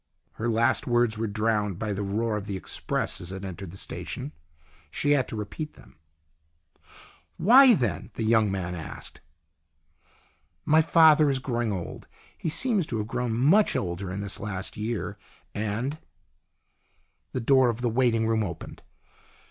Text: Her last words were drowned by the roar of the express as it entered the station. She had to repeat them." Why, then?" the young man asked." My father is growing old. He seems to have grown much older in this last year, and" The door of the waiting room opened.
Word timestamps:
Her 0.31 0.49
last 0.49 0.87
words 0.87 1.15
were 1.19 1.27
drowned 1.27 1.77
by 1.77 1.93
the 1.93 2.01
roar 2.01 2.35
of 2.35 2.47
the 2.47 2.57
express 2.57 3.21
as 3.21 3.31
it 3.31 3.45
entered 3.45 3.69
the 3.69 3.77
station. 3.77 4.31
She 4.89 5.11
had 5.11 5.27
to 5.27 5.35
repeat 5.35 5.73
them." 5.75 5.95
Why, 7.37 7.75
then?" 7.75 8.09
the 8.15 8.23
young 8.23 8.51
man 8.51 8.73
asked." 8.73 9.21
My 10.65 10.81
father 10.81 11.29
is 11.29 11.37
growing 11.37 11.71
old. 11.71 12.07
He 12.35 12.49
seems 12.49 12.87
to 12.87 12.97
have 12.97 13.05
grown 13.07 13.35
much 13.37 13.75
older 13.75 14.11
in 14.11 14.21
this 14.21 14.39
last 14.39 14.75
year, 14.75 15.19
and" 15.53 15.99
The 17.33 17.41
door 17.41 17.69
of 17.69 17.81
the 17.81 17.87
waiting 17.87 18.25
room 18.25 18.41
opened. 18.43 18.81